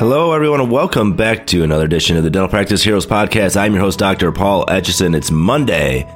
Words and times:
Hello, 0.00 0.32
everyone, 0.32 0.62
and 0.62 0.70
welcome 0.70 1.12
back 1.12 1.46
to 1.48 1.62
another 1.62 1.84
edition 1.84 2.16
of 2.16 2.24
the 2.24 2.30
Dental 2.30 2.48
Practice 2.48 2.82
Heroes 2.82 3.04
podcast. 3.04 3.54
I'm 3.54 3.74
your 3.74 3.82
host, 3.82 3.98
Dr. 3.98 4.32
Paul 4.32 4.64
Etchison. 4.64 5.14
It's 5.14 5.30
Monday, 5.30 6.06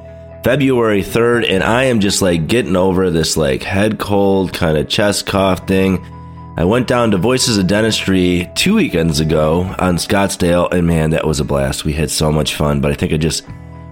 February 0.43 1.03
3rd, 1.03 1.51
and 1.51 1.63
I 1.63 1.85
am 1.85 2.01
just 2.01 2.23
like 2.23 2.47
getting 2.47 2.77
over 2.77 3.11
this 3.11 3.37
like 3.37 3.63
head 3.63 3.99
cold, 3.99 4.55
kind 4.55 4.79
of 4.79 4.89
chest 4.89 5.27
cough 5.27 5.69
thing. 5.69 6.03
I 6.57 6.65
went 6.65 6.89
down 6.89 7.11
to 7.11 7.19
Voices 7.19 7.59
of 7.59 7.67
Dentistry 7.67 8.51
two 8.55 8.77
weekends 8.77 9.21
ago 9.21 9.65
on 9.79 9.97
Scottsdale, 9.97 10.73
and 10.73 10.87
man, 10.87 11.11
that 11.11 11.27
was 11.27 11.39
a 11.39 11.45
blast. 11.45 11.85
We 11.85 11.93
had 11.93 12.11
so 12.11 12.33
much 12.33 12.55
fun, 12.55 12.81
but 12.81 12.91
I 12.91 12.95
think 12.95 13.13
I 13.13 13.19
just, 13.19 13.47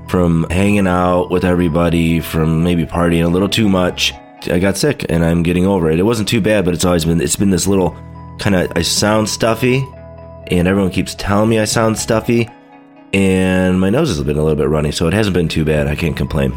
from 0.09 0.47
hanging 0.49 0.87
out 0.87 1.31
with 1.31 1.45
everybody, 1.45 2.21
from 2.21 2.65
maybe 2.65 2.87
partying 2.87 3.27
a 3.27 3.29
little 3.29 3.47
too 3.47 3.69
much, 3.69 4.15
I 4.47 4.59
got 4.59 4.79
sick, 4.79 5.05
and 5.11 5.23
I'm 5.23 5.43
getting 5.43 5.67
over 5.67 5.91
it. 5.91 6.01
It 6.01 6.05
wasn't 6.05 6.31
too 6.31 6.41
bad, 6.41 6.65
but 6.65 6.73
it's 6.73 6.87
always 6.87 7.05
been, 7.05 7.21
it's 7.21 7.37
been 7.37 7.51
this 7.51 7.67
little 7.67 7.95
kind 8.43 8.57
of 8.57 8.73
I 8.75 8.83
sound 8.83 9.29
stuffy, 9.29 9.87
and 10.49 10.67
everyone 10.67 10.91
keeps 10.91 11.15
telling 11.15 11.49
me 11.49 11.61
I 11.61 11.65
sound 11.65 11.97
stuffy, 11.97 12.51
and 13.13 13.81
my 13.81 13.89
nose 13.89 14.09
has 14.09 14.21
been 14.23 14.37
a 14.37 14.43
little 14.43 14.57
bit 14.57 14.69
runny, 14.69 14.91
so 14.91 15.07
it 15.07 15.15
hasn't 15.15 15.35
been 15.35 15.49
too 15.49 15.65
bad. 15.65 15.87
I 15.87 15.95
can't 15.95 16.17
complain. 16.17 16.53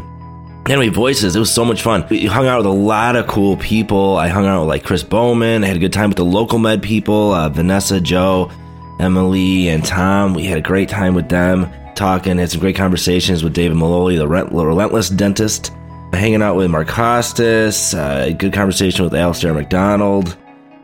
Anyway, 0.68 0.88
voices, 0.88 1.36
it 1.36 1.38
was 1.38 1.52
so 1.52 1.64
much 1.64 1.82
fun. 1.82 2.04
We 2.10 2.26
hung 2.26 2.48
out 2.48 2.58
with 2.58 2.66
a 2.66 2.70
lot 2.70 3.14
of 3.14 3.28
cool 3.28 3.56
people. 3.58 4.16
I 4.16 4.26
hung 4.26 4.46
out 4.46 4.62
with 4.62 4.68
like 4.68 4.82
Chris 4.82 5.04
Bowman. 5.04 5.62
I 5.62 5.68
had 5.68 5.76
a 5.76 5.80
good 5.80 5.92
time 5.92 6.10
with 6.10 6.16
the 6.16 6.24
LocalMed 6.24 6.82
people, 6.82 7.32
uh, 7.32 7.48
Vanessa, 7.50 8.00
Joe, 8.00 8.50
Emily, 8.98 9.68
and 9.68 9.84
Tom. 9.84 10.34
We 10.34 10.44
had 10.44 10.58
a 10.58 10.62
great 10.62 10.88
time 10.88 11.14
with 11.14 11.28
them, 11.28 11.70
talking, 11.94 12.36
had 12.36 12.50
some 12.50 12.60
great 12.60 12.74
conversations 12.74 13.44
with 13.44 13.54
David 13.54 13.76
Maloley, 13.76 14.18
the 14.18 14.26
relentless 14.26 15.08
dentist. 15.08 15.72
Hanging 16.12 16.40
out 16.40 16.56
with 16.56 16.70
Mark 16.70 16.88
Costes, 16.88 17.92
uh, 17.92 18.30
good 18.30 18.52
conversation 18.52 19.04
with 19.04 19.14
Alistair 19.14 19.52
McDonald 19.52 20.36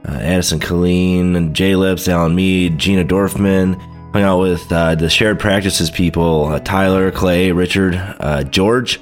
uh, 0.06 0.12
Addison 0.12 0.60
Killeen, 0.60 1.52
Jay 1.52 1.76
Lips, 1.76 2.08
Alan 2.08 2.34
Mead, 2.34 2.78
Gina 2.78 3.04
Dorfman. 3.04 3.80
Hung 4.12 4.22
out 4.22 4.40
with 4.40 4.70
uh, 4.70 4.94
the 4.94 5.08
shared 5.08 5.40
practices 5.40 5.90
people 5.90 6.46
uh, 6.46 6.58
Tyler, 6.60 7.10
Clay, 7.10 7.52
Richard, 7.52 7.94
uh, 7.94 8.44
George. 8.44 9.00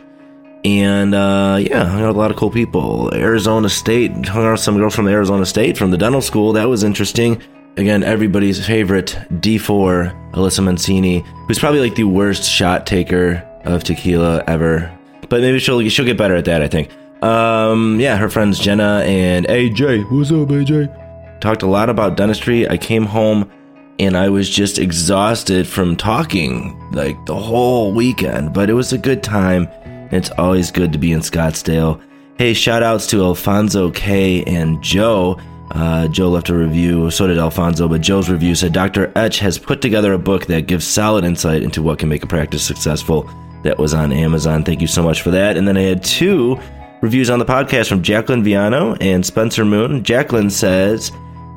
And 0.65 1.15
uh, 1.15 1.59
yeah, 1.61 1.85
hung 1.85 2.03
out 2.03 2.09
with 2.09 2.17
a 2.17 2.19
lot 2.19 2.31
of 2.31 2.37
cool 2.37 2.51
people. 2.51 3.13
Arizona 3.15 3.69
State, 3.69 4.13
hung 4.27 4.45
out 4.45 4.53
with 4.53 4.61
some 4.61 4.77
girls 4.77 4.95
from 4.95 5.09
Arizona 5.09 5.47
State 5.47 5.79
from 5.79 5.91
the 5.91 5.97
dental 5.97 6.21
school. 6.21 6.53
That 6.53 6.69
was 6.69 6.85
interesting. 6.85 7.43
Again, 7.77 8.03
everybody's 8.03 8.65
favorite 8.65 9.17
D4, 9.31 10.33
Alyssa 10.33 10.63
Mancini, 10.63 11.25
who's 11.47 11.59
probably 11.59 11.81
like 11.81 11.95
the 11.95 12.05
worst 12.05 12.45
shot 12.45 12.87
taker 12.87 13.47
of 13.65 13.85
tequila 13.85 14.45
ever. 14.47 14.97
But 15.29 15.41
maybe 15.41 15.61
she'll 15.61 15.89
she'll 15.89 16.05
get 16.05 16.19
better 16.19 16.35
at 16.35 16.45
that, 16.45 16.61
I 16.63 16.69
think. 16.69 16.91
Um, 17.23 18.01
yeah, 18.01 18.17
her 18.17 18.31
friends 18.31 18.59
Jenna 18.59 19.03
and 19.05 19.47
AJ. 19.47 20.11
What's 20.11 20.31
up, 20.31 20.49
AJ? 20.49 21.41
Talked 21.41 21.63
a 21.63 21.67
lot 21.67 21.91
about 21.91 22.17
dentistry. 22.17 22.69
I 22.69 22.79
came 22.79 23.05
home 23.05 23.51
and 23.99 24.17
I 24.17 24.31
was 24.31 24.49
just 24.49 24.79
exhausted 24.79 25.67
from 25.67 25.97
talking 25.97 26.79
like 26.93 27.27
the 27.27 27.37
whole 27.37 27.93
weekend, 27.93 28.55
but 28.55 28.71
it 28.71 28.75
was 28.75 28.93
a 28.95 28.99
good 28.99 29.23
time. 29.23 29.69
It's 30.11 30.31
always 30.39 30.71
good 30.71 30.93
to 30.93 30.99
be 30.99 31.13
in 31.13 31.21
Scottsdale. 31.21 32.01
Hey, 32.39 32.55
shout 32.55 32.83
outs 32.83 33.07
to 33.09 33.23
Alfonso 33.23 33.91
K 33.91 34.43
and 34.45 34.83
Joe. 34.83 35.39
Uh, 35.73 36.09
Joe 36.09 36.31
left 36.31 36.49
a 36.49 36.55
review, 36.55 37.11
so 37.11 37.27
did 37.27 37.39
Alfonso, 37.39 37.87
but 37.87 38.01
Joe's 38.01 38.31
review 38.31 38.55
said 38.55 38.73
Dr. 38.73 39.13
Etch 39.17 39.39
has 39.39 39.59
put 39.59 39.83
together 39.83 40.15
a 40.15 40.19
book 40.19 40.47
that 40.47 40.67
gives 40.67 40.87
solid 40.87 41.25
insight 41.25 41.63
into 41.63 41.83
what 41.83 41.99
can 41.99 42.09
make 42.09 42.25
a 42.25 42.27
practice 42.27 42.63
successful. 42.63 43.31
That 43.63 43.79
was 43.79 43.93
on 43.93 44.11
Amazon. 44.11 44.65
Thank 44.65 44.81
you 44.81 44.87
so 44.87 45.03
much 45.03 45.21
for 45.21 45.31
that. 45.31 45.59
And 45.59 45.69
then 45.69 45.77
I 45.77 45.83
had 45.83 46.03
two 46.03 46.59
Reviews 47.01 47.31
on 47.31 47.39
the 47.39 47.47
podcast 47.47 47.89
from 47.89 48.03
Jacqueline 48.03 48.45
Viano 48.45 48.95
and 49.01 49.25
Spencer 49.25 49.65
Moon. 49.65 50.05
Jacqueline 50.05 50.51
says, 50.51 51.11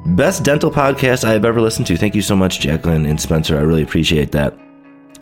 Best 0.06 0.44
dental 0.44 0.72
podcast 0.72 1.26
I 1.26 1.32
have 1.32 1.44
ever 1.44 1.60
listened 1.60 1.86
to. 1.88 1.98
Thank 1.98 2.16
you 2.16 2.22
so 2.22 2.34
much, 2.34 2.62
Jacqueline 2.62 3.06
and 3.06 3.20
Spencer. 3.20 3.58
I 3.58 3.62
really 3.62 3.84
appreciate 3.84 4.32
that. 4.32 4.58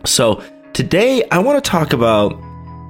So, 0.04 0.40
today 0.74 1.26
I 1.30 1.38
want 1.38 1.62
to 1.62 1.68
talk 1.68 1.92
about, 1.92 2.40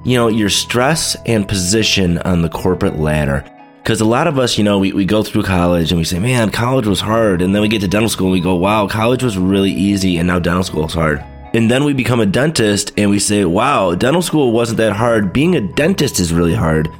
you 0.05 0.15
know, 0.15 0.27
your 0.27 0.49
stress 0.49 1.15
and 1.25 1.47
position 1.47 2.19
on 2.19 2.43
the 2.43 2.49
corporate 2.49 2.99
ladder. 2.99 3.43
Because 3.81 3.99
a 3.99 4.05
lot 4.05 4.27
of 4.27 4.37
us, 4.37 4.57
you 4.59 4.63
know, 4.63 4.77
we, 4.77 4.91
we 4.91 5.03
go 5.03 5.23
through 5.23 5.43
college 5.43 5.91
and 5.91 5.97
we 5.97 6.05
say, 6.05 6.19
man, 6.19 6.51
college 6.51 6.85
was 6.85 6.99
hard. 6.99 7.41
And 7.41 7.53
then 7.53 7.63
we 7.63 7.67
get 7.67 7.81
to 7.81 7.87
dental 7.87 8.09
school 8.09 8.27
and 8.27 8.33
we 8.33 8.41
go, 8.41 8.55
wow, 8.55 8.87
college 8.87 9.23
was 9.23 9.39
really 9.39 9.71
easy 9.71 10.17
and 10.17 10.27
now 10.27 10.37
dental 10.37 10.63
school 10.63 10.85
is 10.85 10.93
hard. 10.93 11.23
And 11.55 11.69
then 11.69 11.83
we 11.83 11.93
become 11.93 12.19
a 12.19 12.25
dentist 12.27 12.93
and 12.95 13.09
we 13.09 13.19
say, 13.19 13.43
wow, 13.45 13.93
dental 13.95 14.21
school 14.21 14.51
wasn't 14.51 14.77
that 14.77 14.93
hard. 14.93 15.33
Being 15.33 15.55
a 15.55 15.61
dentist 15.61 16.19
is 16.19 16.31
really 16.31 16.55
hard. 16.55 16.91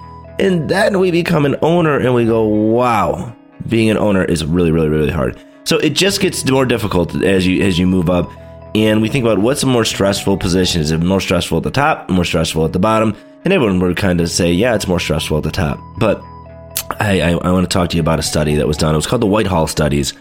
And 0.43 0.67
then 0.67 0.99
we 0.99 1.09
become 1.09 1.45
an 1.45 1.55
owner 1.61 1.97
and 1.97 2.13
we 2.13 2.25
go, 2.25 2.43
wow, 2.43 3.33
being 3.65 3.89
an 3.89 3.97
owner 3.97 4.25
is 4.25 4.43
really, 4.45 4.71
really, 4.71 4.89
really 4.89 5.09
hard. 5.09 5.39
So 5.63 5.77
it 5.77 5.91
just 5.91 6.19
gets 6.19 6.45
more 6.49 6.65
difficult 6.65 7.15
as 7.23 7.47
you 7.47 7.63
as 7.63 7.79
you 7.79 7.87
move 7.87 8.09
up. 8.09 8.29
And 8.75 9.01
we 9.01 9.07
think 9.07 9.23
about 9.23 9.37
what's 9.37 9.63
a 9.63 9.67
more 9.67 9.85
stressful 9.85 10.37
position. 10.37 10.81
Is 10.81 10.91
it 10.91 10.97
more 10.97 11.21
stressful 11.21 11.59
at 11.59 11.63
the 11.63 11.71
top, 11.71 12.09
more 12.09 12.25
stressful 12.25 12.65
at 12.65 12.73
the 12.73 12.79
bottom? 12.79 13.15
And 13.45 13.53
everyone 13.53 13.79
would 13.79 13.95
kind 13.95 14.19
of 14.19 14.29
say, 14.29 14.51
yeah, 14.51 14.75
it's 14.75 14.85
more 14.85 14.99
stressful 14.99 15.37
at 15.37 15.43
the 15.43 15.51
top. 15.51 15.79
But 15.97 16.21
I, 16.99 17.21
I, 17.21 17.29
I 17.31 17.51
want 17.51 17.63
to 17.69 17.73
talk 17.73 17.89
to 17.91 17.95
you 17.95 18.01
about 18.01 18.19
a 18.19 18.23
study 18.23 18.55
that 18.55 18.67
was 18.67 18.75
done. 18.75 18.93
It 18.93 18.97
was 18.97 19.07
called 19.07 19.21
the 19.21 19.27
Whitehall 19.27 19.67
Studies. 19.67 20.13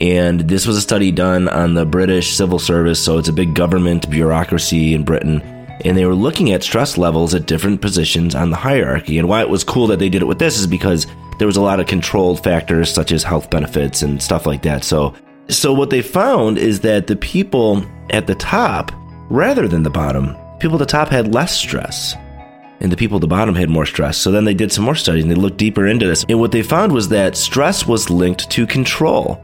And 0.00 0.40
this 0.40 0.66
was 0.66 0.78
a 0.78 0.82
study 0.82 1.10
done 1.10 1.48
on 1.50 1.74
the 1.74 1.84
British 1.84 2.34
civil 2.34 2.58
service. 2.58 3.02
So 3.02 3.18
it's 3.18 3.28
a 3.28 3.32
big 3.32 3.54
government 3.54 4.08
bureaucracy 4.08 4.94
in 4.94 5.04
Britain 5.04 5.42
and 5.84 5.96
they 5.96 6.06
were 6.06 6.14
looking 6.14 6.52
at 6.52 6.62
stress 6.62 6.96
levels 6.96 7.34
at 7.34 7.46
different 7.46 7.80
positions 7.80 8.34
on 8.34 8.50
the 8.50 8.56
hierarchy. 8.56 9.18
And 9.18 9.28
why 9.28 9.40
it 9.40 9.48
was 9.48 9.64
cool 9.64 9.86
that 9.88 9.98
they 9.98 10.08
did 10.08 10.22
it 10.22 10.26
with 10.26 10.38
this 10.38 10.58
is 10.58 10.66
because 10.66 11.06
there 11.38 11.46
was 11.46 11.56
a 11.56 11.62
lot 11.62 11.80
of 11.80 11.86
controlled 11.86 12.42
factors 12.42 12.92
such 12.92 13.12
as 13.12 13.22
health 13.22 13.50
benefits 13.50 14.02
and 14.02 14.22
stuff 14.22 14.46
like 14.46 14.62
that. 14.62 14.84
So, 14.84 15.14
so 15.48 15.72
what 15.72 15.90
they 15.90 16.02
found 16.02 16.58
is 16.58 16.80
that 16.80 17.06
the 17.06 17.16
people 17.16 17.84
at 18.10 18.26
the 18.26 18.34
top, 18.34 18.90
rather 19.28 19.68
than 19.68 19.82
the 19.82 19.90
bottom, 19.90 20.36
people 20.60 20.76
at 20.76 20.80
the 20.80 20.86
top 20.86 21.08
had 21.08 21.34
less 21.34 21.56
stress. 21.56 22.14
And 22.80 22.92
the 22.92 22.96
people 22.96 23.16
at 23.16 23.22
the 23.22 23.26
bottom 23.26 23.54
had 23.54 23.70
more 23.70 23.86
stress. 23.86 24.18
So 24.18 24.30
then 24.30 24.44
they 24.44 24.54
did 24.54 24.70
some 24.70 24.84
more 24.84 24.94
studies 24.94 25.24
and 25.24 25.30
they 25.30 25.36
looked 25.36 25.56
deeper 25.56 25.86
into 25.86 26.06
this. 26.06 26.24
And 26.28 26.40
what 26.40 26.52
they 26.52 26.62
found 26.62 26.92
was 26.92 27.08
that 27.08 27.36
stress 27.36 27.86
was 27.86 28.10
linked 28.10 28.50
to 28.50 28.66
control. 28.66 29.42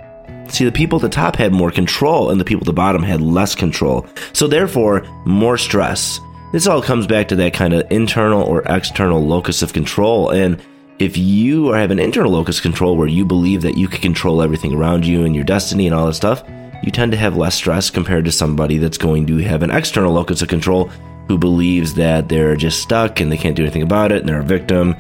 See, 0.53 0.67
the 0.67 0.73
people 0.73 0.99
at 0.99 1.03
the 1.03 1.09
top 1.09 1.37
had 1.37 1.53
more 1.53 1.71
control 1.71 2.31
and 2.31 2.39
the 2.39 2.45
people 2.45 2.65
at 2.65 2.67
the 2.67 2.75
bottom 2.75 3.03
had 3.03 3.23
less 3.23 3.55
control. 3.55 4.07
So, 4.35 4.47
therefore, 4.47 5.03
more 5.25 5.57
stress. 5.57 6.21
This 6.53 6.67
all 6.67 6.83
comes 6.83 7.07
back 7.07 7.29
to 7.29 7.37
that 7.37 7.55
kind 7.55 7.73
of 7.73 7.91
internal 7.91 8.43
or 8.43 8.63
external 8.67 9.25
locus 9.27 9.63
of 9.63 9.73
control. 9.73 10.29
And 10.29 10.61
if 10.99 11.17
you 11.17 11.73
have 11.73 11.91
an 11.91 11.99
internal 11.99 12.33
locus 12.33 12.59
of 12.59 12.63
control 12.63 12.99
where 12.99 13.09
you 13.09 13.25
believe 13.25 13.63
that 13.63 13.79
you 13.79 13.89
can 13.89 14.03
control 14.03 14.43
everything 14.43 14.75
around 14.75 15.07
you 15.07 15.25
and 15.25 15.35
your 15.35 15.45
destiny 15.45 15.87
and 15.87 15.95
all 15.95 16.07
that 16.07 16.15
stuff, 16.15 16.45
you 16.83 16.93
tend 16.93 17.13
to 17.13 17.19
have 17.19 17.35
less 17.35 17.55
stress 17.55 17.89
compared 17.89 18.27
to 18.27 18.33
somebody 18.33 18.77
that's 18.77 18.99
going 18.99 19.27
to 19.29 19.39
have 19.39 19.63
an 19.63 19.71
external 19.71 20.13
locus 20.13 20.43
of 20.43 20.49
control 20.49 20.91
who 21.29 21.39
believes 21.39 21.95
that 21.95 22.29
they're 22.29 22.57
just 22.57 22.83
stuck 22.83 23.21
and 23.21 23.33
they 23.33 23.39
can't 23.39 23.57
do 23.57 23.63
anything 23.63 23.83
about 23.83 24.13
it 24.13 24.21
and 24.21 24.29
they're 24.29 24.41
a 24.41 24.45
victim, 24.45 24.95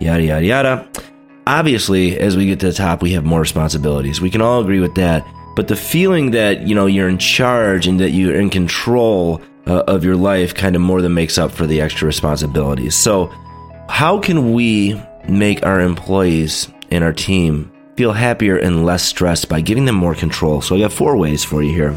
yada, 0.00 0.22
yada, 0.22 0.46
yada. 0.46 0.88
Obviously, 1.46 2.18
as 2.18 2.36
we 2.36 2.46
get 2.46 2.58
to 2.60 2.66
the 2.66 2.72
top, 2.72 3.02
we 3.02 3.12
have 3.12 3.24
more 3.24 3.40
responsibilities. 3.40 4.20
We 4.20 4.30
can 4.30 4.42
all 4.42 4.60
agree 4.60 4.80
with 4.80 4.96
that. 4.96 5.24
But 5.54 5.68
the 5.68 5.76
feeling 5.76 6.32
that, 6.32 6.66
you 6.66 6.74
know, 6.74 6.86
you're 6.86 7.08
in 7.08 7.18
charge 7.18 7.86
and 7.86 8.00
that 8.00 8.10
you're 8.10 8.34
in 8.34 8.50
control 8.50 9.40
uh, 9.66 9.84
of 9.86 10.04
your 10.04 10.16
life 10.16 10.54
kind 10.54 10.74
of 10.74 10.82
more 10.82 11.00
than 11.00 11.14
makes 11.14 11.38
up 11.38 11.52
for 11.52 11.66
the 11.66 11.80
extra 11.80 12.06
responsibilities. 12.06 12.94
So, 12.94 13.32
how 13.88 14.18
can 14.18 14.52
we 14.52 15.00
make 15.28 15.64
our 15.64 15.80
employees 15.80 16.68
and 16.90 17.04
our 17.04 17.12
team 17.12 17.72
feel 17.96 18.12
happier 18.12 18.56
and 18.56 18.84
less 18.84 19.04
stressed 19.04 19.48
by 19.48 19.60
giving 19.60 19.84
them 19.84 19.94
more 19.94 20.14
control? 20.14 20.60
So, 20.60 20.74
I 20.74 20.80
got 20.80 20.92
four 20.92 21.16
ways 21.16 21.44
for 21.44 21.62
you 21.62 21.72
here. 21.72 21.92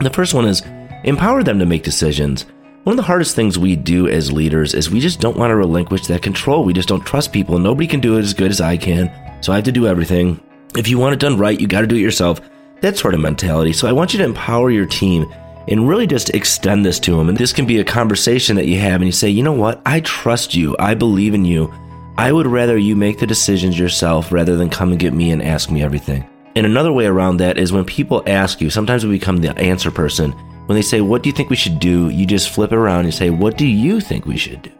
The 0.00 0.10
first 0.10 0.34
one 0.34 0.46
is 0.46 0.62
empower 1.02 1.42
them 1.42 1.58
to 1.58 1.66
make 1.66 1.82
decisions. 1.82 2.46
One 2.88 2.94
of 2.94 3.04
the 3.04 3.06
hardest 3.06 3.36
things 3.36 3.58
we 3.58 3.76
do 3.76 4.08
as 4.08 4.32
leaders 4.32 4.72
is 4.72 4.90
we 4.90 4.98
just 4.98 5.20
don't 5.20 5.36
want 5.36 5.50
to 5.50 5.56
relinquish 5.56 6.06
that 6.06 6.22
control. 6.22 6.64
We 6.64 6.72
just 6.72 6.88
don't 6.88 7.04
trust 7.04 7.34
people. 7.34 7.58
Nobody 7.58 7.86
can 7.86 8.00
do 8.00 8.16
it 8.16 8.20
as 8.20 8.32
good 8.32 8.50
as 8.50 8.62
I 8.62 8.78
can, 8.78 9.12
so 9.42 9.52
I 9.52 9.56
have 9.56 9.66
to 9.66 9.72
do 9.72 9.86
everything. 9.86 10.40
If 10.74 10.88
you 10.88 10.96
want 10.96 11.12
it 11.12 11.20
done 11.20 11.36
right, 11.36 11.60
you 11.60 11.66
got 11.66 11.82
to 11.82 11.86
do 11.86 11.96
it 11.96 12.00
yourself. 12.00 12.40
That 12.80 12.96
sort 12.96 13.12
of 13.12 13.20
mentality. 13.20 13.74
So 13.74 13.88
I 13.88 13.92
want 13.92 14.14
you 14.14 14.18
to 14.20 14.24
empower 14.24 14.70
your 14.70 14.86
team 14.86 15.30
and 15.68 15.86
really 15.86 16.06
just 16.06 16.30
extend 16.30 16.86
this 16.86 16.98
to 17.00 17.14
them. 17.14 17.28
And 17.28 17.36
this 17.36 17.52
can 17.52 17.66
be 17.66 17.78
a 17.78 17.84
conversation 17.84 18.56
that 18.56 18.68
you 18.68 18.78
have 18.80 19.02
and 19.02 19.04
you 19.04 19.12
say, 19.12 19.28
you 19.28 19.42
know 19.42 19.52
what? 19.52 19.82
I 19.84 20.00
trust 20.00 20.54
you. 20.54 20.74
I 20.78 20.94
believe 20.94 21.34
in 21.34 21.44
you. 21.44 21.70
I 22.16 22.32
would 22.32 22.46
rather 22.46 22.78
you 22.78 22.96
make 22.96 23.18
the 23.18 23.26
decisions 23.26 23.78
yourself 23.78 24.32
rather 24.32 24.56
than 24.56 24.70
come 24.70 24.92
and 24.92 24.98
get 24.98 25.12
me 25.12 25.30
and 25.30 25.42
ask 25.42 25.70
me 25.70 25.82
everything. 25.82 26.26
And 26.56 26.64
another 26.64 26.94
way 26.94 27.04
around 27.04 27.36
that 27.36 27.58
is 27.58 27.70
when 27.70 27.84
people 27.84 28.22
ask 28.26 28.62
you, 28.62 28.70
sometimes 28.70 29.04
we 29.04 29.18
become 29.18 29.36
the 29.36 29.54
answer 29.58 29.90
person 29.90 30.34
when 30.68 30.76
they 30.76 30.82
say, 30.82 31.00
What 31.00 31.22
do 31.22 31.30
you 31.30 31.32
think 31.32 31.48
we 31.48 31.56
should 31.56 31.80
do? 31.80 32.10
You 32.10 32.26
just 32.26 32.50
flip 32.50 32.72
it 32.72 32.78
around 32.78 33.06
and 33.06 33.14
say, 33.14 33.30
What 33.30 33.56
do 33.56 33.66
you 33.66 34.00
think 34.00 34.26
we 34.26 34.36
should 34.36 34.60
do? 34.60 34.70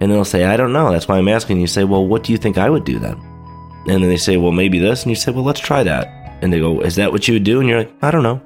And 0.00 0.10
they'll 0.10 0.24
say, 0.24 0.44
I 0.44 0.56
don't 0.56 0.72
know. 0.72 0.92
That's 0.92 1.08
why 1.08 1.18
I'm 1.18 1.26
asking. 1.26 1.60
You 1.60 1.66
say, 1.66 1.82
Well, 1.82 2.06
what 2.06 2.22
do 2.22 2.30
you 2.30 2.38
think 2.38 2.58
I 2.58 2.70
would 2.70 2.84
do 2.84 3.00
then? 3.00 3.18
And 3.88 4.02
then 4.02 4.08
they 4.08 4.16
say, 4.16 4.36
Well, 4.36 4.52
maybe 4.52 4.78
this. 4.78 5.02
And 5.02 5.10
you 5.10 5.16
say, 5.16 5.32
Well, 5.32 5.42
let's 5.42 5.58
try 5.58 5.82
that. 5.82 6.38
And 6.42 6.52
they 6.52 6.60
go, 6.60 6.80
Is 6.80 6.94
that 6.94 7.10
what 7.10 7.26
you 7.26 7.34
would 7.34 7.44
do? 7.44 7.58
And 7.58 7.68
you're 7.68 7.78
like, 7.78 7.92
I 8.02 8.12
don't 8.12 8.22
know. 8.22 8.40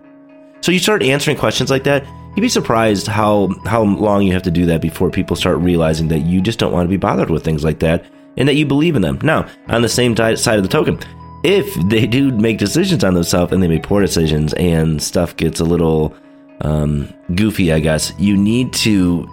So 0.62 0.72
you 0.72 0.78
start 0.78 1.02
answering 1.02 1.36
questions 1.36 1.70
like 1.70 1.84
that. 1.84 2.06
You'd 2.34 2.42
be 2.42 2.48
surprised 2.48 3.08
how, 3.08 3.48
how 3.66 3.82
long 3.82 4.22
you 4.22 4.32
have 4.32 4.42
to 4.44 4.50
do 4.50 4.64
that 4.66 4.80
before 4.80 5.10
people 5.10 5.36
start 5.36 5.58
realizing 5.58 6.08
that 6.08 6.20
you 6.20 6.40
just 6.40 6.58
don't 6.58 6.72
want 6.72 6.86
to 6.86 6.90
be 6.90 6.96
bothered 6.96 7.28
with 7.28 7.44
things 7.44 7.62
like 7.62 7.80
that 7.80 8.06
and 8.38 8.48
that 8.48 8.54
you 8.54 8.64
believe 8.64 8.96
in 8.96 9.02
them. 9.02 9.18
Now, 9.22 9.48
on 9.68 9.82
the 9.82 9.88
same 9.88 10.16
side 10.16 10.56
of 10.56 10.62
the 10.62 10.68
token, 10.68 10.98
if 11.42 11.74
they 11.90 12.06
do 12.06 12.30
make 12.30 12.58
decisions 12.58 13.04
on 13.04 13.14
themselves 13.14 13.52
and 13.52 13.62
they 13.62 13.68
make 13.68 13.82
poor 13.82 14.00
decisions 14.00 14.54
and 14.54 15.02
stuff 15.02 15.36
gets 15.36 15.60
a 15.60 15.64
little 15.64 16.14
um, 16.62 17.12
goofy, 17.34 17.72
I 17.72 17.80
guess, 17.80 18.12
you 18.18 18.36
need 18.36 18.72
to 18.74 19.28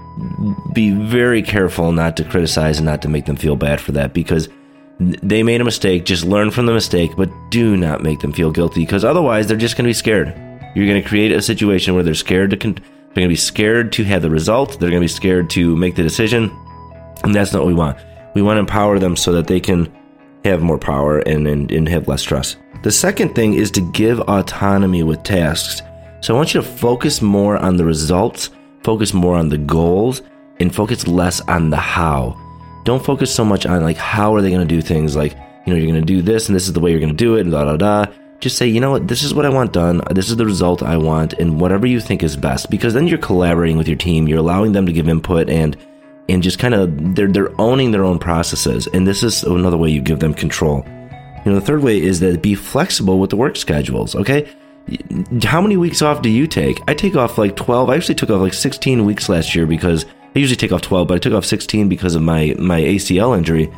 be 0.74 0.91
very 0.91 1.41
careful 1.41 1.91
not 1.91 2.18
to 2.18 2.24
criticize 2.24 2.77
and 2.77 2.85
not 2.85 3.01
to 3.03 3.09
make 3.09 3.25
them 3.25 3.35
feel 3.35 3.56
bad 3.56 3.79
for 3.81 3.91
that 3.94 4.13
because 4.13 4.50
they 5.00 5.44
made 5.44 5.62
a 5.62 5.65
mistake. 5.65 6.06
Just 6.06 6.25
learn 6.25 6.51
from 6.51 6.65
the 6.65 6.74
mistake, 6.74 7.12
but 7.18 7.29
do 7.50 7.77
not 7.77 8.01
make 8.01 8.19
them 8.19 8.31
feel 8.31 8.51
guilty 8.51 8.81
because 8.81 9.03
otherwise 9.03 9.47
they're 9.47 9.57
just 9.57 9.75
going 9.75 9.85
to 9.85 9.89
be 9.89 9.94
scared. 9.94 10.27
You're 10.75 10.88
going 10.88 11.01
to 11.01 11.07
create 11.07 11.31
a 11.31 11.41
situation 11.41 11.94
where 11.94 12.03
they're 12.03 12.13
scared 12.13 12.51
to. 12.51 12.57
Con- 12.57 12.74
they're 12.74 13.24
going 13.24 13.29
to 13.29 13.33
be 13.33 13.35
scared 13.35 13.91
to 13.94 14.03
have 14.03 14.21
the 14.21 14.29
result. 14.29 14.79
They're 14.79 14.89
going 14.89 15.01
to 15.01 15.06
be 15.06 15.07
scared 15.07 15.50
to 15.51 15.75
make 15.75 15.95
the 15.95 16.03
decision, 16.03 16.51
and 17.24 17.33
that's 17.33 17.51
not 17.51 17.59
what 17.59 17.68
we 17.68 17.74
want. 17.74 17.97
We 18.35 18.41
want 18.41 18.57
to 18.57 18.59
empower 18.59 19.00
them 19.00 19.15
so 19.15 19.31
that 19.33 19.47
they 19.47 19.59
can 19.59 19.91
have 20.45 20.62
more 20.62 20.77
power 20.77 21.19
and, 21.19 21.47
and, 21.47 21.71
and 21.71 21.89
have 21.89 22.07
less 22.07 22.21
stress. 22.21 22.56
The 22.83 22.91
second 22.91 23.33
thing 23.33 23.56
is 23.56 23.71
to 23.71 23.81
give 23.91 24.19
autonomy 24.21 25.01
with 25.03 25.24
tasks. 25.24 25.81
So 26.19 26.33
I 26.33 26.37
want 26.37 26.53
you 26.53 26.61
to 26.61 26.67
focus 26.67 27.21
more 27.21 27.57
on 27.57 27.77
the 27.77 27.85
results, 27.85 28.49
focus 28.83 29.13
more 29.13 29.35
on 29.35 29.49
the 29.49 29.57
goals, 29.57 30.21
and 30.59 30.73
focus 30.73 31.07
less 31.07 31.41
on 31.41 31.69
the 31.69 31.77
how. 31.77 32.35
Don't 32.83 33.03
focus 33.03 33.33
so 33.33 33.45
much 33.45 33.65
on 33.65 33.83
like 33.83 33.97
how 33.97 34.33
are 34.33 34.41
they 34.41 34.49
going 34.49 34.67
to 34.67 34.75
do 34.75 34.81
things 34.81 35.15
like, 35.15 35.33
you 35.65 35.73
know, 35.73 35.75
you're 35.75 35.91
going 35.91 35.99
to 35.99 36.05
do 36.05 36.21
this 36.21 36.47
and 36.47 36.55
this 36.55 36.67
is 36.67 36.73
the 36.73 36.79
way 36.79 36.91
you're 36.91 36.99
going 36.99 37.11
to 37.11 37.15
do 37.15 37.35
it 37.35 37.41
and 37.41 37.51
da 37.51 37.65
da 37.65 37.77
da. 37.77 38.11
Just 38.39 38.57
say, 38.57 38.67
you 38.67 38.79
know 38.79 38.91
what, 38.91 39.07
this 39.07 39.23
is 39.23 39.33
what 39.33 39.45
I 39.45 39.49
want 39.49 39.73
done. 39.73 40.01
This 40.11 40.29
is 40.29 40.37
the 40.37 40.45
result 40.45 40.83
I 40.83 40.95
want 40.97 41.33
and 41.33 41.59
whatever 41.59 41.85
you 41.87 41.99
think 41.99 42.23
is 42.23 42.37
best 42.37 42.69
because 42.69 42.93
then 42.93 43.07
you're 43.07 43.17
collaborating 43.17 43.77
with 43.77 43.87
your 43.87 43.97
team. 43.97 44.27
You're 44.27 44.39
allowing 44.39 44.71
them 44.71 44.85
to 44.85 44.93
give 44.93 45.09
input 45.09 45.49
and 45.49 45.77
and 46.29 46.43
just 46.43 46.59
kind 46.59 46.73
of 46.73 47.15
they're 47.15 47.31
they're 47.31 47.61
owning 47.61 47.91
their 47.91 48.03
own 48.03 48.19
processes 48.19 48.87
and 48.87 49.07
this 49.07 49.23
is 49.23 49.43
another 49.43 49.77
way 49.77 49.89
you 49.89 50.01
give 50.01 50.19
them 50.19 50.33
control. 50.33 50.83
You 51.45 51.51
know, 51.51 51.59
the 51.59 51.65
third 51.65 51.83
way 51.83 52.01
is 52.01 52.19
that 52.21 52.41
be 52.41 52.55
flexible 52.55 53.19
with 53.19 53.29
the 53.29 53.37
work 53.37 53.55
schedules, 53.55 54.15
okay? 54.15 54.47
How 55.44 55.62
many 55.62 55.78
weeks 55.78 56.01
off 56.01 56.22
do 56.22 56.30
you 56.30 56.48
take? 56.48 56.81
I 56.88 56.94
take 56.94 57.16
off 57.16 57.38
like 57.38 57.56
12. 57.56 57.89
I 57.89 57.95
actually 57.95 58.16
took 58.16 58.30
off 58.30 58.42
like 58.42 58.54
16 58.54 59.06
weeks 59.06 59.30
last 59.30 59.56
year 59.56 59.66
because 59.66 60.06
I 60.36 60.39
usually 60.39 60.56
take 60.56 60.72
off 60.72 60.81
12, 60.81 61.07
but 61.07 61.16
I 61.16 61.19
took 61.19 61.34
off 61.34 61.45
16 61.45 61.89
because 61.89 62.16
of 62.16 62.22
my 62.22 62.56
my 62.57 62.80
ACL 62.80 63.38
injury. 63.38 63.72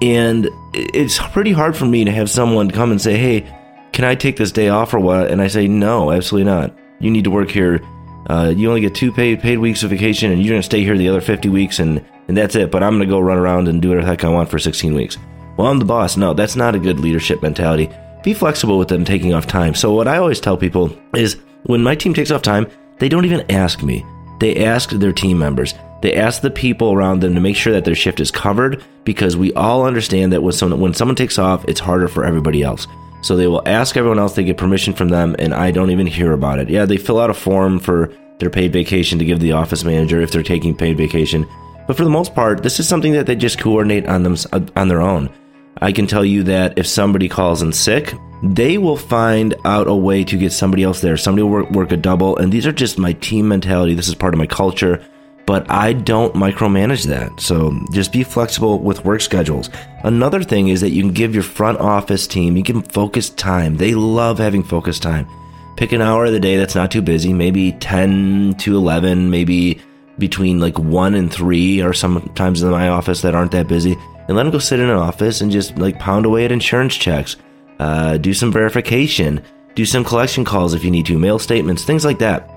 And 0.00 0.48
it's 0.74 1.18
pretty 1.28 1.52
hard 1.52 1.76
for 1.76 1.84
me 1.84 2.04
to 2.04 2.10
have 2.10 2.30
someone 2.30 2.70
come 2.70 2.90
and 2.90 3.00
say, 3.00 3.16
"Hey, 3.16 3.46
can 3.92 4.04
I 4.04 4.14
take 4.14 4.36
this 4.36 4.52
day 4.52 4.68
off 4.68 4.94
or 4.94 5.00
what?" 5.00 5.30
And 5.30 5.40
I 5.42 5.48
say, 5.48 5.68
"No, 5.68 6.10
absolutely 6.10 6.50
not. 6.50 6.76
You 7.00 7.10
need 7.10 7.24
to 7.24 7.30
work 7.30 7.50
here. 7.50 7.80
Uh, 8.28 8.52
you 8.54 8.68
only 8.68 8.80
get 8.80 8.94
two 8.94 9.12
paid 9.12 9.40
paid 9.40 9.58
weeks 9.58 9.82
of 9.82 9.90
vacation, 9.90 10.32
and 10.32 10.42
you're 10.42 10.52
going 10.52 10.62
to 10.62 10.66
stay 10.66 10.82
here 10.82 10.96
the 10.96 11.08
other 11.08 11.20
50 11.20 11.48
weeks, 11.48 11.78
and 11.78 12.04
and 12.28 12.36
that's 12.36 12.54
it. 12.54 12.70
But 12.70 12.82
I'm 12.82 12.96
going 12.96 13.08
to 13.08 13.12
go 13.12 13.20
run 13.20 13.38
around 13.38 13.68
and 13.68 13.80
do 13.82 13.88
whatever 13.88 14.04
the 14.04 14.10
heck 14.10 14.24
I 14.24 14.28
want 14.28 14.48
for 14.48 14.58
16 14.58 14.94
weeks." 14.94 15.18
Well, 15.56 15.66
I'm 15.66 15.78
the 15.78 15.84
boss. 15.84 16.16
No, 16.16 16.34
that's 16.34 16.54
not 16.54 16.76
a 16.76 16.78
good 16.78 17.00
leadership 17.00 17.42
mentality 17.42 17.90
be 18.22 18.34
flexible 18.34 18.78
with 18.78 18.88
them 18.88 19.04
taking 19.04 19.34
off 19.34 19.46
time. 19.46 19.74
So, 19.74 19.92
what 19.92 20.08
I 20.08 20.18
always 20.18 20.40
tell 20.40 20.56
people 20.56 20.96
is 21.14 21.36
when 21.64 21.82
my 21.82 21.94
team 21.94 22.14
takes 22.14 22.30
off 22.30 22.42
time, 22.42 22.66
they 22.98 23.08
don't 23.08 23.24
even 23.24 23.50
ask 23.50 23.82
me. 23.82 24.04
They 24.40 24.64
ask 24.64 24.90
their 24.90 25.12
team 25.12 25.38
members. 25.38 25.74
They 26.00 26.14
ask 26.14 26.42
the 26.42 26.50
people 26.50 26.92
around 26.92 27.20
them 27.20 27.34
to 27.34 27.40
make 27.40 27.56
sure 27.56 27.72
that 27.72 27.84
their 27.84 27.94
shift 27.94 28.20
is 28.20 28.30
covered 28.30 28.84
because 29.04 29.36
we 29.36 29.52
all 29.54 29.84
understand 29.84 30.32
that 30.32 30.42
when 30.42 30.52
someone, 30.52 30.80
when 30.80 30.94
someone 30.94 31.16
takes 31.16 31.38
off, 31.38 31.64
it's 31.66 31.80
harder 31.80 32.06
for 32.06 32.24
everybody 32.24 32.62
else. 32.62 32.86
So 33.20 33.36
they 33.36 33.48
will 33.48 33.66
ask 33.66 33.96
everyone 33.96 34.20
else, 34.20 34.34
they 34.34 34.44
get 34.44 34.56
permission 34.56 34.94
from 34.94 35.08
them, 35.08 35.34
and 35.40 35.52
I 35.52 35.72
don't 35.72 35.90
even 35.90 36.06
hear 36.06 36.32
about 36.32 36.60
it. 36.60 36.70
Yeah, 36.70 36.84
they 36.84 36.96
fill 36.96 37.18
out 37.18 37.30
a 37.30 37.34
form 37.34 37.80
for 37.80 38.12
their 38.38 38.50
paid 38.50 38.72
vacation 38.72 39.18
to 39.18 39.24
give 39.24 39.40
the 39.40 39.52
office 39.52 39.82
manager 39.82 40.20
if 40.20 40.30
they're 40.30 40.44
taking 40.44 40.76
paid 40.76 40.96
vacation. 40.96 41.46
But 41.88 41.96
for 41.96 42.04
the 42.04 42.10
most 42.10 42.34
part, 42.34 42.62
this 42.62 42.78
is 42.78 42.86
something 42.86 43.12
that 43.14 43.26
they 43.26 43.34
just 43.34 43.58
coordinate 43.58 44.06
on 44.06 44.22
them 44.22 44.36
on 44.76 44.88
their 44.88 45.00
own. 45.00 45.30
I 45.80 45.92
can 45.92 46.06
tell 46.06 46.24
you 46.24 46.42
that 46.44 46.78
if 46.78 46.86
somebody 46.86 47.28
calls 47.28 47.62
in 47.62 47.72
sick, 47.72 48.14
they 48.42 48.78
will 48.78 48.96
find 48.96 49.54
out 49.64 49.86
a 49.86 49.94
way 49.94 50.24
to 50.24 50.36
get 50.36 50.52
somebody 50.52 50.82
else 50.82 51.00
there. 51.00 51.16
Somebody 51.16 51.42
will 51.42 51.50
work, 51.50 51.70
work 51.70 51.92
a 51.92 51.96
double. 51.96 52.36
And 52.36 52.52
these 52.52 52.66
are 52.66 52.72
just 52.72 52.98
my 52.98 53.12
team 53.14 53.48
mentality. 53.48 53.94
This 53.94 54.08
is 54.08 54.14
part 54.14 54.34
of 54.34 54.38
my 54.38 54.46
culture. 54.46 55.04
But 55.46 55.70
I 55.70 55.94
don't 55.94 56.34
micromanage 56.34 57.06
that. 57.06 57.40
So 57.40 57.78
just 57.92 58.12
be 58.12 58.22
flexible 58.22 58.80
with 58.80 59.04
work 59.04 59.20
schedules. 59.20 59.70
Another 60.04 60.42
thing 60.42 60.68
is 60.68 60.80
that 60.82 60.90
you 60.90 61.02
can 61.02 61.12
give 61.12 61.32
your 61.32 61.42
front 61.42 61.78
office 61.78 62.26
team, 62.26 62.56
you 62.56 62.62
them 62.62 62.82
focused 62.82 63.38
time. 63.38 63.76
They 63.76 63.94
love 63.94 64.38
having 64.38 64.62
focus 64.62 64.98
time. 64.98 65.26
Pick 65.76 65.92
an 65.92 66.02
hour 66.02 66.26
of 66.26 66.32
the 66.32 66.40
day 66.40 66.56
that's 66.56 66.74
not 66.74 66.90
too 66.90 67.00
busy, 67.00 67.32
maybe 67.32 67.72
10 67.72 68.56
to 68.58 68.76
11, 68.76 69.30
maybe 69.30 69.80
between 70.18 70.58
like 70.58 70.78
1 70.78 71.14
and 71.14 71.32
3, 71.32 71.80
or 71.82 71.92
sometimes 71.94 72.62
in 72.62 72.70
my 72.70 72.88
office 72.88 73.22
that 73.22 73.34
aren't 73.34 73.52
that 73.52 73.68
busy 73.68 73.96
and 74.28 74.36
let 74.36 74.44
them 74.44 74.52
go 74.52 74.58
sit 74.58 74.78
in 74.78 74.88
an 74.88 74.96
office 74.96 75.40
and 75.40 75.50
just 75.50 75.76
like 75.78 75.98
pound 75.98 76.26
away 76.26 76.44
at 76.44 76.52
insurance 76.52 76.94
checks, 76.94 77.36
uh, 77.80 78.18
do 78.18 78.32
some 78.34 78.52
verification, 78.52 79.42
do 79.74 79.84
some 79.84 80.04
collection 80.04 80.44
calls 80.44 80.74
if 80.74 80.84
you 80.84 80.90
need 80.90 81.06
to, 81.06 81.18
mail 81.18 81.38
statements, 81.38 81.84
things 81.84 82.04
like 82.04 82.18
that. 82.18 82.48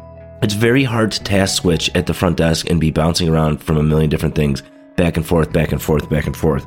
It's 0.41 0.53
very 0.53 0.83
hard 0.83 1.12
to 1.13 1.23
task 1.23 1.62
switch 1.62 1.89
at 1.95 2.07
the 2.07 2.13
front 2.13 2.38
desk 2.38 2.69
and 2.69 2.79
be 2.79 2.91
bouncing 2.91 3.29
around 3.29 3.62
from 3.62 3.77
a 3.77 3.83
million 3.83 4.09
different 4.09 4.35
things, 4.35 4.63
back 4.95 5.15
and 5.18 5.25
forth, 5.25 5.53
back 5.53 5.71
and 5.71 5.81
forth, 5.81 6.09
back 6.09 6.25
and 6.25 6.35
forth. 6.35 6.65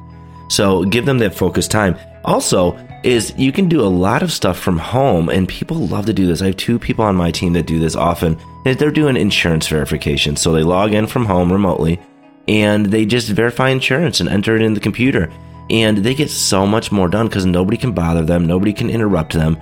So 0.48 0.84
give 0.84 1.06
them 1.06 1.18
that 1.18 1.34
focused 1.34 1.70
time. 1.70 1.96
Also, 2.24 2.78
is 3.02 3.34
you 3.36 3.52
can 3.52 3.68
do 3.68 3.82
a 3.82 3.86
lot 3.86 4.22
of 4.22 4.32
stuff 4.32 4.58
from 4.58 4.78
home, 4.78 5.28
and 5.28 5.48
people 5.48 5.76
love 5.76 6.06
to 6.06 6.14
do 6.14 6.26
this. 6.26 6.40
I 6.40 6.46
have 6.46 6.56
two 6.56 6.78
people 6.78 7.04
on 7.04 7.16
my 7.16 7.30
team 7.30 7.52
that 7.52 7.66
do 7.66 7.78
this 7.78 7.96
often. 7.96 8.38
They're 8.64 8.90
doing 8.90 9.16
insurance 9.16 9.66
verification, 9.68 10.36
so 10.36 10.52
they 10.52 10.62
log 10.62 10.94
in 10.94 11.06
from 11.06 11.26
home 11.26 11.52
remotely 11.52 12.00
and 12.48 12.86
they 12.86 13.06
just 13.06 13.28
verify 13.28 13.70
insurance 13.70 14.20
and 14.20 14.28
enter 14.28 14.56
it 14.56 14.62
in 14.62 14.74
the 14.74 14.80
computer. 14.80 15.32
And 15.70 15.98
they 15.98 16.14
get 16.14 16.30
so 16.30 16.66
much 16.66 16.92
more 16.92 17.08
done 17.08 17.26
because 17.26 17.46
nobody 17.46 17.76
can 17.76 17.92
bother 17.92 18.24
them, 18.24 18.46
nobody 18.46 18.72
can 18.72 18.90
interrupt 18.90 19.32
them, 19.32 19.56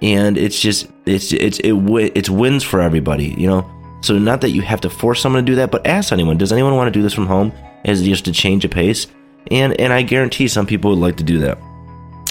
and 0.00 0.38
it's 0.38 0.60
just 0.60 0.88
it's 1.04 1.32
it's 1.32 1.58
it 1.60 1.72
it's 2.14 2.30
wins 2.30 2.62
for 2.62 2.80
everybody, 2.80 3.34
you 3.36 3.48
know. 3.48 3.68
So 4.00 4.16
not 4.18 4.40
that 4.42 4.50
you 4.50 4.62
have 4.62 4.80
to 4.82 4.90
force 4.90 5.20
someone 5.20 5.44
to 5.44 5.52
do 5.52 5.56
that, 5.56 5.72
but 5.72 5.84
ask 5.86 6.12
anyone. 6.12 6.38
Does 6.38 6.52
anyone 6.52 6.76
want 6.76 6.86
to 6.86 6.96
do 6.96 7.02
this 7.02 7.12
from 7.12 7.26
home 7.26 7.52
as 7.84 8.04
just 8.04 8.24
to 8.26 8.32
change 8.32 8.64
a 8.64 8.68
pace? 8.68 9.08
And 9.50 9.78
and 9.80 9.92
I 9.92 10.02
guarantee 10.02 10.46
some 10.46 10.66
people 10.66 10.90
would 10.90 11.00
like 11.00 11.16
to 11.16 11.24
do 11.24 11.40
that. 11.40 11.58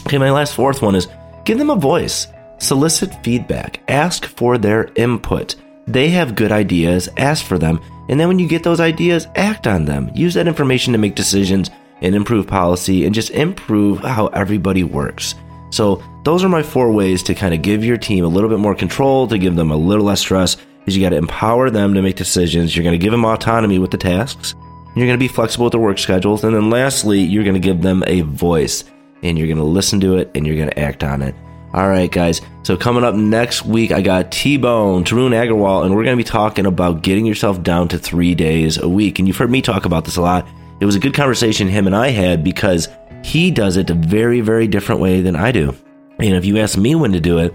Okay, 0.06 0.18
my 0.18 0.31
last 0.31 0.56
fourth 0.56 0.81
one 0.81 0.95
is 0.95 1.07
give 1.44 1.57
them 1.57 1.69
a 1.69 1.75
voice. 1.75 2.27
Solicit 2.60 3.13
feedback. 3.24 3.81
Ask 3.89 4.25
for 4.25 4.57
their 4.57 4.89
input. 4.95 5.56
They 5.88 6.10
have 6.10 6.36
good 6.36 6.51
ideas. 6.51 7.10
Ask 7.18 7.45
for 7.45 7.57
them 7.57 7.80
and 8.10 8.19
then 8.19 8.28
when 8.28 8.39
you 8.39 8.48
get 8.48 8.63
those 8.63 8.80
ideas, 8.80 9.28
act 9.36 9.68
on 9.68 9.86
them. 9.86 10.10
Use 10.16 10.34
that 10.36 10.48
information 10.48 10.94
to 10.94 11.00
make 11.00 11.16
decisions 11.16 11.69
and 12.01 12.16
improve 12.16 12.48
policy 12.48 13.06
and 13.06 13.13
just 13.13 13.31
improve 13.31 14.00
how 14.00 14.28
everybody 14.28 14.84
works. 14.84 15.36
So, 15.69 16.01
those 16.24 16.44
are 16.44 16.50
my 16.50 16.63
four 16.63 16.91
ways 16.91 17.24
to 17.24 17.36
kind 17.36 17.53
of 17.53 17.62
give 17.62 17.84
your 17.84 17.98
team 17.98 18.24
a 18.24 18.29
little 18.29 18.50
bit 18.50 18.60
more 18.60 18.75
control, 18.75 19.27
to 19.27 19.38
give 19.38 19.56
them 19.56 19.72
a 19.72 19.75
little 19.75 20.06
less 20.06 20.22
stress. 20.22 20.58
Is 20.86 20.96
you 20.96 21.03
got 21.03 21.10
to 21.10 21.17
empower 21.17 21.70
them 21.70 21.94
to 21.94 22.01
make 22.01 22.15
decisions. 22.15 22.75
You're 22.75 22.84
going 22.84 22.98
to 22.98 23.03
give 23.03 23.12
them 23.12 23.25
autonomy 23.25 23.77
with 23.77 23.91
the 23.91 23.98
tasks. 23.98 24.56
You're 24.96 25.06
going 25.06 25.20
to 25.20 25.24
be 25.24 25.27
flexible 25.27 25.65
with 25.65 25.74
their 25.74 25.82
work 25.82 26.00
schedules. 26.00 26.46
And 26.46 26.56
then 26.56 26.70
lastly, 26.70 27.20
you're 27.20 27.44
going 27.44 27.56
to 27.56 27.60
give 27.60 27.82
them 27.82 28.03
a 28.08 28.22
voice 28.22 28.86
and 29.22 29.38
you're 29.38 29.48
going 29.48 29.58
to 29.58 29.63
listen 29.63 30.00
to 30.00 30.15
it 30.15 30.32
and 30.34 30.48
you're 30.48 30.56
going 30.56 30.70
to 30.70 30.79
act 30.79 31.03
on 31.03 31.22
it. 31.22 31.36
All 31.74 31.89
right, 31.89 32.09
guys. 32.09 32.41
So 32.63 32.77
coming 32.77 33.03
up 33.03 33.13
next 33.15 33.65
week, 33.65 33.91
I 33.91 34.01
got 34.01 34.31
T 34.31 34.57
Bone, 34.57 35.03
Tarun 35.03 35.31
Agarwal, 35.31 35.86
and 35.86 35.95
we're 35.95 36.03
going 36.03 36.17
to 36.17 36.24
be 36.24 36.27
talking 36.27 36.65
about 36.65 37.01
getting 37.01 37.25
yourself 37.25 37.62
down 37.62 37.88
to 37.89 38.00
three 38.00 38.36
days 38.36 38.77
a 38.77 38.88
week. 38.88 39.19
And 39.19 39.27
you've 39.27 39.38
heard 39.38 39.51
me 39.51 39.62
talk 39.62 39.86
about 39.86 40.05
this 40.05 40.15
a 40.15 40.21
lot. 40.21 40.47
It 40.79 40.86
was 40.86 40.95
a 40.95 41.00
good 41.00 41.13
conversation 41.13 41.67
him 41.67 41.88
and 41.88 41.95
I 41.95 42.09
had 42.09 42.43
because 42.43 42.88
he 43.24 43.51
does 43.51 43.77
it 43.77 43.89
a 43.89 43.95
very, 43.95 44.41
very 44.41 44.67
different 44.67 45.01
way 45.01 45.21
than 45.21 45.36
I 45.36 45.51
do. 45.51 45.75
And 46.19 46.36
if 46.36 46.45
you 46.45 46.57
ask 46.57 46.77
me 46.77 46.95
when 46.95 47.12
to 47.12 47.19
do 47.19 47.39
it, 47.39 47.53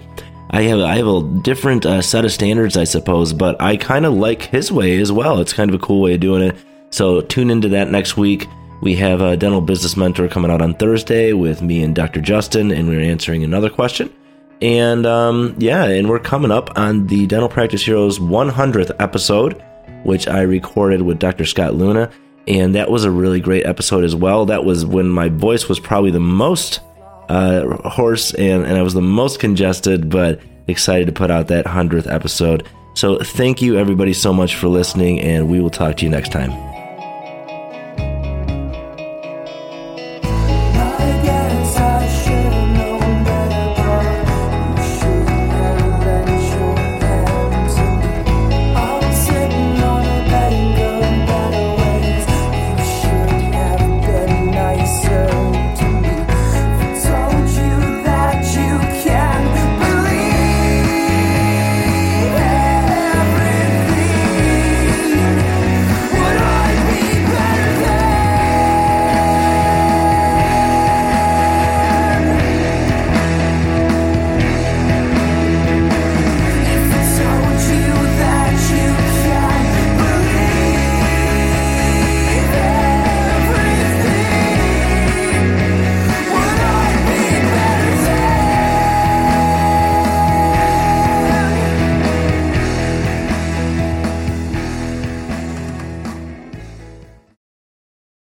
I 0.51 0.63
have 0.63 0.81
I 0.81 0.97
have 0.97 1.07
a 1.07 1.23
different 1.43 1.87
uh, 1.87 2.03
set 2.03 2.27
of 2.27 2.33
standards, 2.33 2.77
I 2.77 2.85
suppose, 2.85 3.33
but 3.33 3.61
I 3.61 3.77
kind 3.77 4.05
of 4.05 4.13
like 4.13 4.43
his 4.43 4.71
way 4.71 4.99
as 4.99 5.11
well. 5.11 5.41
It's 5.41 5.55
kind 5.55 5.71
of 5.71 5.75
a 5.75 5.85
cool 5.85 6.03
way 6.03 6.15
of 6.15 6.21
doing 6.21 6.43
it. 6.43 6.57
So 6.91 7.23
tune 7.23 7.51
into 7.51 7.71
that 7.71 7.91
next 7.91 8.19
week. 8.19 8.47
We 8.83 8.97
have 8.97 9.21
a 9.21 9.37
dental 9.37 9.61
business 9.61 9.97
mentor 9.97 10.27
coming 10.27 10.51
out 10.51 10.61
on 10.61 10.75
Thursday 10.75 11.33
with 11.33 11.63
me 11.63 11.85
and 11.85 11.95
Dr. 11.95 12.21
Justin, 12.21 12.73
and 12.73 12.89
we're 12.89 13.01
answering 13.01 13.45
another 13.45 13.71
question. 13.71 14.13
And 14.61 15.07
um, 15.07 15.55
yeah, 15.59 15.85
and 15.85 16.09
we're 16.09 16.19
coming 16.19 16.51
up 16.51 16.77
on 16.77 17.07
the 17.07 17.29
Dental 17.29 17.49
Practice 17.49 17.85
Heroes 17.85 18.19
100th 18.19 18.91
episode, 18.99 19.63
which 20.03 20.27
I 20.27 20.41
recorded 20.41 21.03
with 21.03 21.21
Dr. 21.21 21.45
Scott 21.45 21.77
Leune. 21.77 22.11
And 22.49 22.75
that 22.75 22.91
was 22.91 23.05
a 23.05 23.11
really 23.11 23.39
great 23.39 23.67
episode 23.67 24.03
as 24.03 24.17
well. 24.17 24.47
That 24.47 24.65
was 24.65 24.85
when 24.85 25.09
my 25.09 25.29
voice 25.29 25.69
was 25.69 25.79
probably 25.79 26.11
the 26.11 26.19
most 26.19 26.81
uh, 27.29 27.89
hoarse 27.89 28.35
and, 28.35 28.65
and 28.65 28.77
I 28.77 28.83
was 28.83 28.95
the 28.95 29.01
most 29.01 29.39
congested, 29.39 30.11
but 30.11 30.41
excited 30.67 31.07
to 31.07 31.13
put 31.13 31.31
out 31.31 31.47
that 31.49 31.67
100th 31.67 32.13
episode. 32.13 32.69
So 32.95 33.19
thank 33.19 33.63
you, 33.63 33.79
everybody, 33.79 34.13
so 34.13 34.33
much 34.33 34.57
for 34.57 34.67
listening, 34.67 35.21
and 35.21 35.49
we 35.49 35.61
will 35.61 35.71
talk 35.71 35.99
to 35.99 36.05
you 36.05 36.11
next 36.11 36.33
time. 36.33 36.72